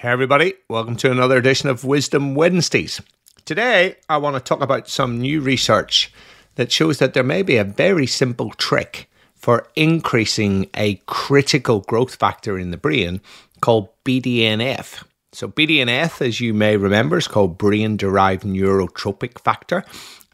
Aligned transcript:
Hey, 0.00 0.10
everybody, 0.10 0.52
welcome 0.68 0.94
to 0.96 1.10
another 1.10 1.38
edition 1.38 1.70
of 1.70 1.82
Wisdom 1.82 2.34
Wednesdays. 2.34 3.00
Today, 3.46 3.96
I 4.10 4.18
want 4.18 4.36
to 4.36 4.40
talk 4.40 4.60
about 4.60 4.90
some 4.90 5.18
new 5.18 5.40
research 5.40 6.12
that 6.56 6.70
shows 6.70 6.98
that 6.98 7.14
there 7.14 7.22
may 7.24 7.40
be 7.40 7.56
a 7.56 7.64
very 7.64 8.06
simple 8.06 8.50
trick 8.50 9.08
for 9.34 9.66
increasing 9.74 10.68
a 10.74 10.96
critical 11.06 11.80
growth 11.80 12.16
factor 12.16 12.58
in 12.58 12.72
the 12.72 12.76
brain 12.76 13.22
called 13.62 13.88
BDNF. 14.04 15.02
So, 15.32 15.48
BDNF, 15.48 16.20
as 16.20 16.42
you 16.42 16.52
may 16.52 16.76
remember, 16.76 17.16
is 17.16 17.26
called 17.26 17.56
brain 17.56 17.96
derived 17.96 18.42
neurotrophic 18.42 19.38
factor, 19.38 19.82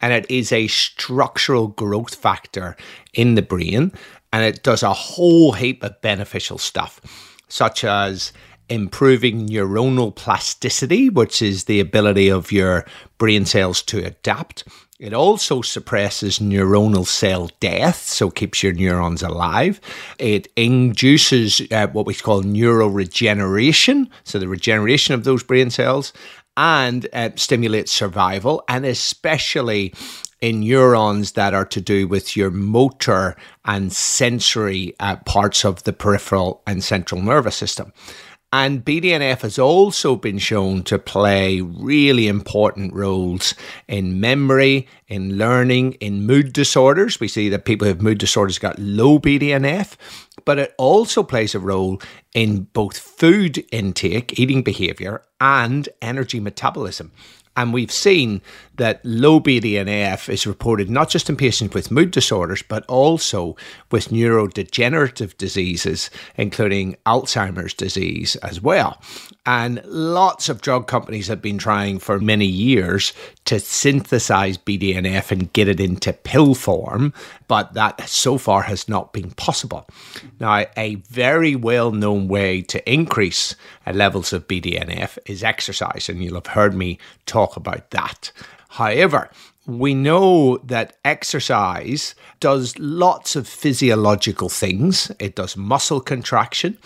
and 0.01 0.11
it 0.11 0.29
is 0.29 0.51
a 0.51 0.67
structural 0.67 1.69
growth 1.69 2.15
factor 2.15 2.75
in 3.13 3.35
the 3.35 3.41
brain, 3.41 3.93
and 4.33 4.43
it 4.43 4.61
does 4.61 4.83
a 4.83 4.91
whole 4.91 5.53
heap 5.53 5.81
of 5.85 6.01
beneficial 6.01 6.57
stuff, 6.57 6.99
such 7.47 7.85
as 7.85 8.33
improving 8.73 9.47
neuronal 9.47 10.13
plasticity, 10.15 11.07
which 11.07 11.43
is 11.43 11.65
the 11.65 11.79
ability 11.79 12.27
of 12.27 12.51
your 12.51 12.85
brain 13.19 13.45
cells 13.45 13.83
to 13.83 14.03
adapt. 14.03 14.63
It 14.99 15.13
also 15.13 15.61
suppresses 15.61 16.39
neuronal 16.39 17.05
cell 17.05 17.51
death, 17.59 18.07
so 18.07 18.31
keeps 18.31 18.63
your 18.63 18.73
neurons 18.73 19.21
alive. 19.21 19.79
It 20.17 20.47
induces 20.55 21.61
uh, 21.71 21.87
what 21.87 22.07
we 22.07 22.15
call 22.15 22.41
neuroregeneration, 22.41 24.09
so 24.23 24.39
the 24.39 24.47
regeneration 24.47 25.13
of 25.13 25.23
those 25.23 25.43
brain 25.43 25.69
cells, 25.69 26.11
and 26.57 27.07
uh, 27.13 27.29
stimulates 27.35 27.91
survival, 27.91 28.63
and 28.67 28.85
especially 28.85 29.93
in 30.41 30.61
neurons 30.61 31.33
that 31.33 31.53
are 31.53 31.65
to 31.65 31.79
do 31.79 32.07
with 32.07 32.35
your 32.35 32.49
motor 32.49 33.35
and 33.65 33.93
sensory 33.93 34.95
uh, 34.99 35.15
parts 35.17 35.63
of 35.63 35.83
the 35.83 35.93
peripheral 35.93 36.61
and 36.65 36.83
central 36.83 37.21
nervous 37.21 37.55
system. 37.55 37.93
And 38.53 38.85
BDNF 38.85 39.41
has 39.41 39.57
also 39.57 40.15
been 40.15 40.37
shown 40.37 40.83
to 40.83 40.99
play 40.99 41.59
really 41.59 42.27
important 42.27 42.93
roles 42.93 43.55
in 43.87 44.19
memory, 44.19 44.87
in 45.07 45.39
learning, 45.39 45.93
in 45.93 46.27
mood 46.27 46.53
disorders. 46.53 47.19
We 47.19 47.27
see 47.27 47.49
that 47.49 47.65
people 47.65 47.85
who 47.85 47.89
have 47.89 48.03
mood 48.03 48.19
disorders 48.19 48.59
got 48.59 48.77
low 48.77 49.17
BDNF, 49.17 49.95
but 50.45 50.59
it 50.59 50.75
also 50.77 51.23
plays 51.23 51.55
a 51.55 51.59
role 51.59 51.99
in 52.35 52.65
both 52.73 52.99
food 52.99 53.65
intake, 53.71 54.37
eating 54.37 54.61
behavior, 54.61 55.23
and 55.41 55.89
energy 55.99 56.39
metabolism. 56.39 57.11
And 57.55 57.73
we've 57.73 57.91
seen 57.91 58.41
that 58.75 58.99
low 59.03 59.39
BDNF 59.39 60.27
is 60.27 60.47
reported 60.47 60.89
not 60.89 61.09
just 61.09 61.29
in 61.29 61.35
patients 61.35 61.75
with 61.75 61.91
mood 61.91 62.09
disorders, 62.09 62.63
but 62.63 62.83
also 62.87 63.55
with 63.91 64.09
neurodegenerative 64.09 65.37
diseases, 65.37 66.09
including 66.35 66.95
Alzheimer's 67.05 67.73
disease 67.75 68.35
as 68.37 68.59
well. 68.59 68.99
And 69.45 69.83
lots 69.85 70.49
of 70.49 70.61
drug 70.61 70.87
companies 70.87 71.27
have 71.27 71.41
been 71.41 71.57
trying 71.57 71.99
for 71.99 72.19
many 72.19 72.45
years 72.45 73.13
to 73.45 73.59
synthesize 73.59 74.57
BDNF 74.57 75.31
and 75.31 75.51
get 75.53 75.67
it 75.67 75.79
into 75.79 76.13
pill 76.13 76.55
form, 76.55 77.13
but 77.53 77.75
that 77.75 78.09
so 78.09 78.39
far 78.39 78.63
has 78.63 78.89
not 78.89 79.13
been 79.13 79.29
possible. 79.29 79.87
Now, 80.39 80.65
a 80.75 80.95
very 80.95 81.55
well 81.55 81.91
known 81.91 82.27
way 82.27 82.63
to 82.63 82.91
increase 82.91 83.55
uh, 83.85 83.91
levels 83.91 84.33
of 84.33 84.47
BDNF 84.47 85.19
is 85.27 85.43
exercise, 85.43 86.09
and 86.09 86.23
you'll 86.23 86.33
have 86.33 86.47
heard 86.47 86.73
me 86.73 86.97
talk 87.27 87.55
about 87.55 87.91
that. 87.91 88.31
However, 88.69 89.29
we 89.67 89.93
know 89.93 90.57
that 90.63 90.97
exercise 91.05 92.15
does 92.39 92.75
lots 92.79 93.35
of 93.35 93.47
physiological 93.47 94.49
things. 94.49 95.11
It 95.19 95.35
does 95.35 95.55
muscle 95.55 96.01
contraction. 96.01 96.79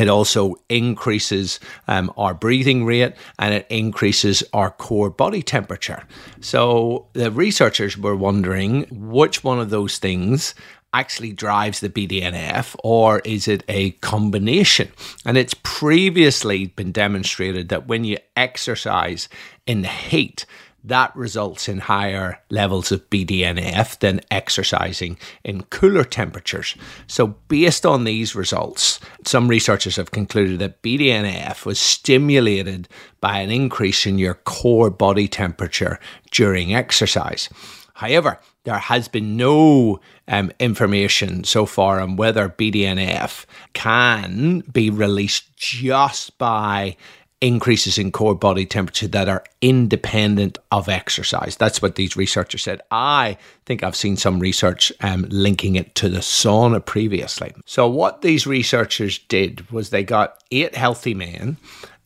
It 0.00 0.08
also 0.08 0.56
increases 0.70 1.60
um, 1.86 2.10
our 2.16 2.32
breathing 2.32 2.86
rate 2.86 3.12
and 3.38 3.52
it 3.52 3.66
increases 3.68 4.42
our 4.54 4.70
core 4.70 5.10
body 5.10 5.42
temperature. 5.42 6.04
So 6.40 7.08
the 7.12 7.30
researchers 7.30 7.98
were 7.98 8.16
wondering 8.16 8.86
which 8.90 9.44
one 9.44 9.60
of 9.60 9.68
those 9.68 9.98
things 9.98 10.54
actually 10.94 11.34
drives 11.34 11.80
the 11.80 11.90
BDNF 11.90 12.74
or 12.82 13.18
is 13.26 13.46
it 13.46 13.62
a 13.68 13.90
combination? 14.00 14.90
And 15.26 15.36
it's 15.36 15.54
previously 15.62 16.68
been 16.68 16.92
demonstrated 16.92 17.68
that 17.68 17.86
when 17.86 18.04
you 18.04 18.16
exercise 18.36 19.28
in 19.66 19.82
the 19.82 19.88
heat, 19.88 20.46
that 20.84 21.14
results 21.14 21.68
in 21.68 21.78
higher 21.78 22.40
levels 22.50 22.90
of 22.90 23.08
BDNF 23.10 23.98
than 23.98 24.20
exercising 24.30 25.18
in 25.44 25.62
cooler 25.64 26.04
temperatures. 26.04 26.74
So, 27.06 27.28
based 27.48 27.84
on 27.84 28.04
these 28.04 28.34
results, 28.34 29.00
some 29.24 29.48
researchers 29.48 29.96
have 29.96 30.10
concluded 30.10 30.58
that 30.60 30.82
BDNF 30.82 31.64
was 31.64 31.78
stimulated 31.78 32.88
by 33.20 33.38
an 33.40 33.50
increase 33.50 34.06
in 34.06 34.18
your 34.18 34.34
core 34.34 34.90
body 34.90 35.28
temperature 35.28 36.00
during 36.30 36.74
exercise. 36.74 37.48
However, 37.94 38.40
there 38.64 38.78
has 38.78 39.08
been 39.08 39.36
no 39.36 40.00
um, 40.26 40.52
information 40.58 41.44
so 41.44 41.66
far 41.66 42.00
on 42.00 42.16
whether 42.16 42.48
BDNF 42.48 43.44
can 43.74 44.60
be 44.72 44.88
released 44.88 45.54
just 45.56 46.38
by 46.38 46.96
increases 47.40 47.96
in 47.96 48.12
core 48.12 48.34
body 48.34 48.66
temperature 48.66 49.08
that 49.08 49.28
are 49.28 49.44
independent 49.62 50.58
of 50.70 50.88
exercise. 50.88 51.56
That's 51.56 51.80
what 51.80 51.94
these 51.94 52.16
researchers 52.16 52.62
said. 52.62 52.82
I 52.90 53.38
think 53.64 53.82
I've 53.82 53.96
seen 53.96 54.16
some 54.16 54.40
research 54.40 54.92
um, 55.00 55.26
linking 55.30 55.76
it 55.76 55.94
to 55.96 56.08
the 56.08 56.18
sauna 56.18 56.84
previously. 56.84 57.54
So, 57.64 57.88
what 57.88 58.20
these 58.20 58.46
researchers 58.46 59.18
did 59.18 59.70
was 59.70 59.90
they 59.90 60.04
got 60.04 60.42
eight 60.50 60.74
healthy 60.74 61.14
men 61.14 61.56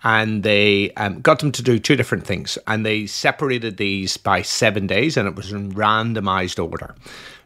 and 0.05 0.43
they 0.43 0.91
um, 0.93 1.21
got 1.23 1.39
them 1.39 1.51
to 1.51 1.63
do 1.63 1.79
two 1.79 1.97
different 1.97 2.27
things. 2.27 2.59
And 2.67 2.85
they 2.85 3.07
separated 3.07 3.79
these 3.79 4.19
by 4.19 4.43
seven 4.43 4.87
days, 4.87 5.17
and 5.17 5.27
it 5.27 5.35
was 5.35 5.51
in 5.51 5.73
randomized 5.73 6.63
order. 6.63 6.95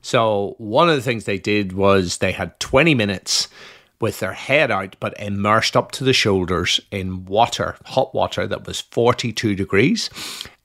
So, 0.03 0.57
one 0.59 0.91
of 0.91 0.97
the 0.97 1.03
things 1.03 1.25
they 1.25 1.39
did 1.39 1.73
was 1.73 2.19
they 2.19 2.33
had 2.33 2.59
20 2.61 2.95
minutes 2.95 3.49
with 4.01 4.21
their 4.21 4.33
head 4.33 4.71
out 4.71 4.97
but 5.01 5.19
immersed 5.21 5.77
up 5.77 5.93
to 5.93 6.05
the 6.05 6.13
shoulders 6.13 6.81
in 6.91 7.25
water, 7.25 7.77
hot 7.85 8.15
water 8.15 8.47
that 8.47 8.67
was 8.67 8.81
42 8.81 9.55
degrees. 9.55 10.11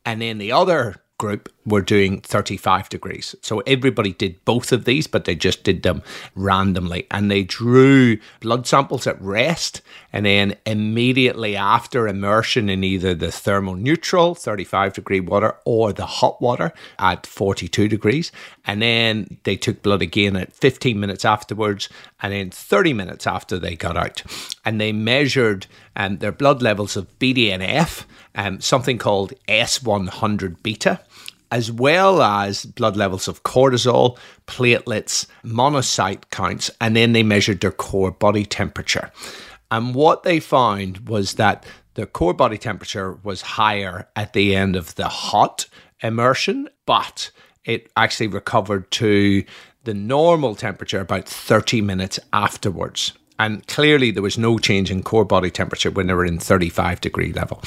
And 0.06 0.22
then 0.22 0.38
the 0.38 0.52
other 0.52 0.98
group 1.24 1.48
were 1.66 1.82
doing 1.82 2.20
35 2.20 2.90
degrees. 2.90 3.34
So 3.42 3.62
everybody 3.62 4.12
did 4.12 4.44
both 4.44 4.74
of 4.74 4.84
these, 4.84 5.08
but 5.08 5.24
they 5.24 5.36
just 5.36 5.64
did 5.64 5.84
them 5.84 6.04
randomly. 6.36 7.08
And 7.10 7.32
they 7.32 7.44
drew 7.44 8.18
blood 8.42 8.68
samples 8.68 9.08
at 9.08 9.22
rest. 9.22 9.82
And 10.12 10.26
then 10.26 10.58
immediately 10.66 11.56
after 11.56 12.10
immersion 12.10 12.68
in 12.68 12.84
either 12.84 13.16
the 13.16 13.32
thermal 13.32 13.76
neutral 13.76 14.36
35 14.36 14.92
degree 14.96 15.22
water 15.22 15.56
or 15.64 15.94
the 15.94 16.06
hot 16.06 16.42
water 16.42 16.74
at 17.00 17.26
42 17.26 17.88
degrees. 17.88 18.34
And 18.66 18.82
then 18.82 19.38
they 19.44 19.56
took 19.56 19.82
blood 19.82 20.02
again 20.02 20.36
at 20.36 20.52
15 20.52 21.00
minutes 21.00 21.24
afterwards 21.24 21.88
and 22.22 22.34
then 22.34 22.50
30 22.50 22.92
minutes 22.92 23.26
after 23.26 23.58
they 23.58 23.78
got 23.78 23.96
out. 23.96 24.24
And 24.66 24.82
they 24.82 24.92
measured 24.92 25.68
um, 25.96 26.18
their 26.18 26.34
blood 26.34 26.62
levels 26.62 26.98
of 26.98 27.08
BDNF, 27.20 28.04
um, 28.36 28.60
something 28.60 28.98
called 28.98 29.32
S100 29.48 30.58
beta 30.62 31.00
as 31.54 31.72
well 31.72 32.24
as 32.24 32.66
blood 32.66 32.98
levels 32.98 33.28
of 33.28 33.44
cortisol, 33.44 34.18
platelets, 34.48 35.28
monocyte 35.46 36.28
counts, 36.32 36.72
and 36.82 36.96
then 36.96 37.14
they 37.14 37.22
measured 37.22 37.62
their 37.62 37.72
core 37.72 38.10
body 38.10 38.44
temperature. 38.44 39.12
And 39.70 39.94
what 39.94 40.24
they 40.24 40.40
found 40.40 41.08
was 41.08 41.36
that 41.36 41.64
the 41.94 42.08
core 42.08 42.34
body 42.34 42.58
temperature 42.58 43.20
was 43.22 43.44
higher 43.44 44.08
at 44.16 44.34
the 44.34 44.56
end 44.56 44.76
of 44.76 44.96
the 44.96 45.08
hot 45.08 45.68
immersion, 46.02 46.70
but 46.88 47.30
it 47.66 47.92
actually 47.96 48.28
recovered 48.28 48.90
to 48.90 49.44
the 49.84 49.94
normal 49.94 50.56
temperature 50.56 51.02
about 51.02 51.30
30 51.30 51.82
minutes 51.82 52.20
afterwards. 52.34 53.14
And 53.38 53.66
clearly, 53.68 54.10
there 54.10 54.24
was 54.24 54.40
no 54.40 54.58
change 54.58 54.90
in 54.90 55.04
core 55.04 55.26
body 55.26 55.52
temperature 55.52 55.92
when 55.92 56.08
they 56.08 56.14
were 56.16 56.26
in 56.26 56.40
35 56.40 57.00
degree 57.02 57.32
level. 57.32 57.62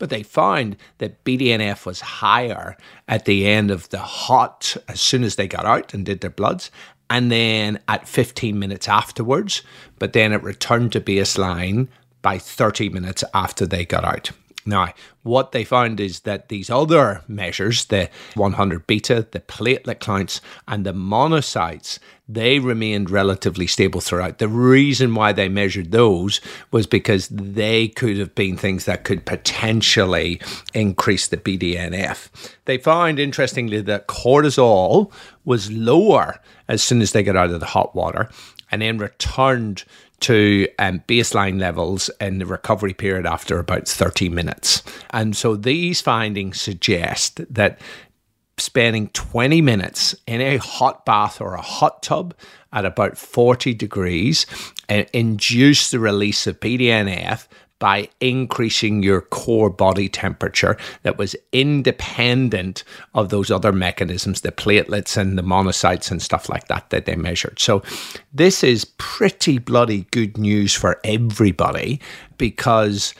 But 0.00 0.10
they 0.10 0.24
found 0.24 0.76
that 0.98 1.22
BDNF 1.24 1.86
was 1.86 2.00
higher 2.00 2.76
at 3.06 3.26
the 3.26 3.46
end 3.46 3.70
of 3.70 3.88
the 3.90 3.98
hot 3.98 4.76
as 4.88 5.00
soon 5.00 5.22
as 5.22 5.36
they 5.36 5.46
got 5.46 5.66
out 5.66 5.94
and 5.94 6.04
did 6.04 6.22
their 6.22 6.30
bloods, 6.30 6.70
and 7.10 7.30
then 7.30 7.78
at 7.86 8.08
15 8.08 8.58
minutes 8.58 8.88
afterwards. 8.88 9.62
But 9.98 10.14
then 10.14 10.32
it 10.32 10.42
returned 10.42 10.92
to 10.92 11.00
baseline 11.00 11.88
by 12.22 12.38
30 12.38 12.88
minutes 12.88 13.22
after 13.34 13.66
they 13.66 13.84
got 13.84 14.04
out. 14.04 14.30
Now, 14.66 14.92
what 15.22 15.52
they 15.52 15.64
found 15.64 16.00
is 16.00 16.20
that 16.20 16.48
these 16.48 16.70
other 16.70 17.22
measures, 17.26 17.86
the 17.86 18.10
100 18.34 18.86
beta, 18.86 19.26
the 19.30 19.40
platelet 19.40 20.00
counts, 20.00 20.40
and 20.68 20.84
the 20.84 20.92
monocytes, 20.92 21.98
they 22.28 22.58
remained 22.58 23.10
relatively 23.10 23.66
stable 23.66 24.00
throughout. 24.00 24.38
The 24.38 24.48
reason 24.48 25.14
why 25.14 25.32
they 25.32 25.48
measured 25.48 25.90
those 25.90 26.40
was 26.70 26.86
because 26.86 27.28
they 27.28 27.88
could 27.88 28.18
have 28.18 28.34
been 28.34 28.56
things 28.56 28.84
that 28.84 29.04
could 29.04 29.26
potentially 29.26 30.40
increase 30.72 31.26
the 31.26 31.36
BDNF. 31.38 32.28
They 32.66 32.78
found, 32.78 33.18
interestingly, 33.18 33.80
that 33.82 34.08
cortisol 34.08 35.12
was 35.44 35.72
lower 35.72 36.40
as 36.70 36.82
soon 36.82 37.02
as 37.02 37.12
they 37.12 37.22
get 37.22 37.36
out 37.36 37.50
of 37.50 37.60
the 37.60 37.66
hot 37.66 37.94
water 37.94 38.30
and 38.70 38.80
then 38.80 38.96
returned 38.96 39.84
to 40.20 40.68
um, 40.78 41.02
baseline 41.08 41.58
levels 41.58 42.10
in 42.20 42.38
the 42.38 42.46
recovery 42.46 42.94
period 42.94 43.26
after 43.26 43.58
about 43.58 43.88
30 43.88 44.28
minutes. 44.28 44.82
And 45.10 45.36
so 45.36 45.56
these 45.56 46.00
findings 46.00 46.60
suggest 46.60 47.40
that 47.52 47.80
spending 48.58 49.08
20 49.08 49.62
minutes 49.62 50.14
in 50.26 50.40
a 50.40 50.58
hot 50.58 51.04
bath 51.04 51.40
or 51.40 51.54
a 51.54 51.62
hot 51.62 52.02
tub 52.02 52.34
at 52.72 52.84
about 52.84 53.16
40 53.16 53.74
degrees 53.74 54.46
and 54.88 55.08
induce 55.12 55.90
the 55.90 55.98
release 55.98 56.46
of 56.46 56.60
BDNF 56.60 57.48
by 57.80 58.08
increasing 58.20 59.02
your 59.02 59.22
core 59.22 59.70
body 59.70 60.08
temperature 60.08 60.76
that 61.02 61.18
was 61.18 61.34
independent 61.52 62.84
of 63.14 63.30
those 63.30 63.50
other 63.50 63.72
mechanisms, 63.72 64.42
the 64.42 64.52
platelets 64.52 65.16
and 65.16 65.36
the 65.36 65.42
monocytes 65.42 66.10
and 66.10 66.22
stuff 66.22 66.48
like 66.48 66.68
that 66.68 66.90
that 66.90 67.06
they 67.06 67.16
measured. 67.16 67.58
So 67.58 67.82
this 68.32 68.62
is 68.62 68.84
pretty 68.98 69.58
bloody 69.58 70.06
good 70.12 70.38
news 70.38 70.74
for 70.74 71.00
everybody 71.02 72.00
because 72.38 73.14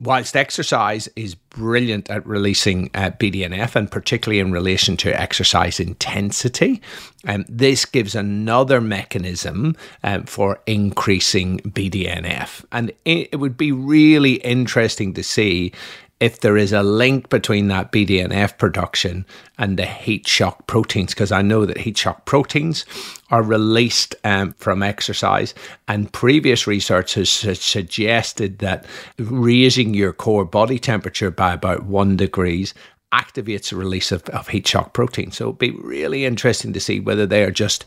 whilst 0.00 0.36
exercise 0.36 1.08
is 1.14 1.34
brilliant 1.34 2.10
at 2.10 2.26
releasing 2.26 2.90
uh, 2.94 3.10
BDNF, 3.10 3.76
and 3.76 3.90
particularly 3.90 4.40
in 4.40 4.50
relation 4.50 4.96
to 4.98 5.20
exercise 5.20 5.78
intensity, 5.78 6.80
um, 7.26 7.44
this 7.48 7.84
gives 7.84 8.14
another 8.14 8.80
mechanism 8.80 9.76
um, 10.02 10.24
for 10.24 10.60
increasing 10.66 11.58
BDNF. 11.60 12.64
And 12.72 12.90
it, 13.04 13.28
it 13.32 13.36
would 13.36 13.56
be 13.56 13.72
really 13.72 14.34
interesting 14.34 15.12
to 15.14 15.22
see 15.22 15.72
if 16.20 16.40
there 16.40 16.58
is 16.58 16.72
a 16.72 16.82
link 16.82 17.30
between 17.30 17.68
that 17.68 17.90
BDNF 17.90 18.58
production 18.58 19.24
and 19.58 19.78
the 19.78 19.86
heat 19.86 20.28
shock 20.28 20.66
proteins, 20.66 21.14
because 21.14 21.32
I 21.32 21.40
know 21.40 21.64
that 21.64 21.78
heat 21.78 21.96
shock 21.96 22.26
proteins 22.26 22.84
are 23.30 23.42
released 23.42 24.14
um, 24.22 24.52
from 24.58 24.82
exercise, 24.82 25.54
and 25.88 26.12
previous 26.12 26.66
research 26.66 27.14
has 27.14 27.30
suggested 27.30 28.58
that 28.58 28.84
raising 29.18 29.94
your 29.94 30.12
core 30.12 30.44
body 30.44 30.78
temperature 30.78 31.30
by 31.30 31.54
about 31.54 31.84
one 31.84 32.16
degrees 32.16 32.74
activates 33.12 33.70
the 33.70 33.76
release 33.76 34.12
of, 34.12 34.22
of 34.28 34.48
heat 34.48 34.66
shock 34.66 34.92
protein. 34.92 35.32
So 35.32 35.46
it'd 35.46 35.58
be 35.58 35.72
really 35.72 36.24
interesting 36.24 36.72
to 36.74 36.80
see 36.80 37.00
whether 37.00 37.26
they 37.26 37.42
are 37.42 37.50
just 37.50 37.84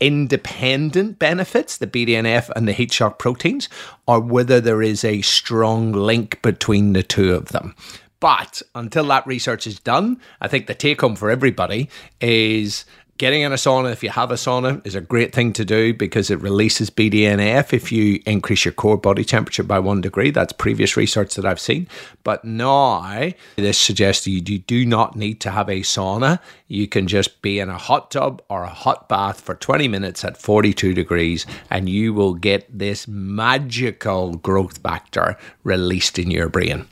independent 0.00 1.18
benefits, 1.18 1.76
the 1.78 1.86
BDNF 1.86 2.50
and 2.54 2.68
the 2.68 2.72
heat 2.72 2.92
shock 2.92 3.18
proteins, 3.18 3.68
or 4.06 4.20
whether 4.20 4.60
there 4.60 4.82
is 4.82 5.04
a 5.04 5.22
strong 5.22 5.92
link 5.92 6.40
between 6.42 6.92
the 6.92 7.02
two 7.02 7.34
of 7.34 7.48
them. 7.48 7.74
But 8.20 8.62
until 8.74 9.04
that 9.08 9.26
research 9.26 9.66
is 9.66 9.78
done, 9.78 10.20
I 10.40 10.48
think 10.48 10.66
the 10.66 10.74
take 10.74 11.00
home 11.00 11.16
for 11.16 11.30
everybody 11.30 11.90
is 12.20 12.84
getting 13.18 13.42
in 13.42 13.52
a 13.52 13.56
sauna 13.56 13.92
if 13.92 14.02
you 14.02 14.10
have 14.10 14.30
a 14.30 14.34
sauna 14.34 14.84
is 14.86 14.94
a 14.94 15.00
great 15.00 15.34
thing 15.34 15.52
to 15.54 15.64
do 15.64 15.94
because 15.94 16.30
it 16.30 16.40
releases 16.40 16.90
BDNF 16.90 17.72
if 17.72 17.90
you 17.90 18.20
increase 18.26 18.64
your 18.64 18.72
core 18.72 18.96
body 18.96 19.24
temperature 19.24 19.62
by 19.62 19.78
one 19.78 20.00
degree. 20.00 20.30
That's 20.30 20.52
previous 20.52 20.96
research 20.96 21.34
that 21.34 21.44
I've 21.44 21.60
seen. 21.60 21.88
But 22.24 22.44
now 22.44 23.30
this 23.56 23.78
suggests 23.78 24.26
you, 24.26 24.40
do 24.40 24.84
not 24.84 25.16
need 25.16 25.40
to 25.40 25.50
have 25.50 25.68
a 25.68 25.80
sauna. 25.80 26.40
You 26.68 26.86
can 26.86 27.06
just 27.06 27.42
be 27.42 27.58
in 27.58 27.68
a 27.68 27.78
hot 27.78 28.10
tub 28.10 28.42
or 28.48 28.62
a 28.62 28.68
hot 28.68 29.08
bath 29.08 29.40
for 29.40 29.54
20 29.54 29.88
minutes 29.88 30.24
at 30.24 30.36
42 30.36 30.94
degrees 30.94 31.46
and 31.70 31.88
you 31.88 32.12
will 32.12 32.34
get 32.34 32.66
this 32.76 33.06
magical 33.08 34.36
growth 34.36 34.78
factor 34.78 35.36
released 35.64 36.18
in 36.18 36.30
your 36.30 36.48
brain. 36.48 36.86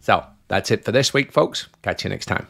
So 0.00 0.24
that's 0.48 0.70
it 0.70 0.84
for 0.84 0.92
this 0.92 1.14
week, 1.14 1.32
folks. 1.32 1.68
Catch 1.82 2.04
you 2.04 2.10
next 2.10 2.26
time. 2.26 2.46